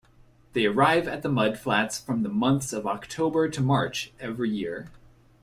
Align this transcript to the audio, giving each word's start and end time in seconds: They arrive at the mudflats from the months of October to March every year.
They 0.53 0.65
arrive 0.65 1.07
at 1.07 1.21
the 1.21 1.29
mudflats 1.29 2.03
from 2.03 2.23
the 2.23 2.29
months 2.29 2.73
of 2.73 2.87
October 2.87 3.47
to 3.49 3.61
March 3.61 4.11
every 4.19 4.49
year. 4.49 4.89